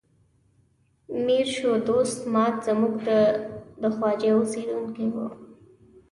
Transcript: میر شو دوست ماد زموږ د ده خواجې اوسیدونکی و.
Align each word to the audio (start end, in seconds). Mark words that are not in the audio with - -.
میر 1.25 1.47
شو 1.55 1.71
دوست 1.89 2.19
ماد 2.33 2.55
زموږ 2.67 2.93
د 3.07 3.09
ده 3.81 3.89
خواجې 3.95 4.29
اوسیدونکی 4.37 5.05
و. 5.13 5.15